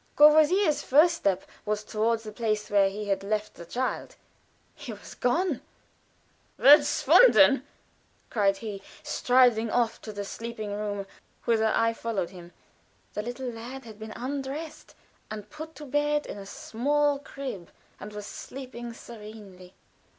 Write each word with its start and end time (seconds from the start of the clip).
Courvoisier's 0.15 0.81
first 0.81 1.13
step 1.13 1.45
was 1.63 1.83
toward 1.83 2.21
the 2.21 2.31
place 2.31 2.71
where 2.71 2.89
he 2.89 3.07
had 3.07 3.21
left 3.23 3.53
the 3.53 3.67
child. 3.67 4.15
He 4.73 4.91
was 4.93 5.13
gone. 5.13 5.61
"Verschwunden!" 6.57 7.61
cried 8.31 8.57
he, 8.57 8.81
striding 9.03 9.69
off 9.69 10.01
to 10.01 10.11
the 10.11 10.25
sleeping 10.25 10.73
room, 10.73 11.05
whither 11.45 11.71
I 11.75 11.93
followed 11.93 12.31
him. 12.31 12.51
The 13.13 13.21
little 13.21 13.51
lad 13.51 13.85
had 13.85 13.99
been 13.99 14.13
undressed 14.15 14.95
and 15.29 15.51
put 15.51 15.75
to 15.75 15.85
bed 15.85 16.25
in 16.25 16.39
a 16.39 16.47
small 16.47 17.19
crib, 17.19 17.69
and 17.99 18.11
was 18.11 18.25
sleeping 18.25 18.93
serenely. 18.93 19.75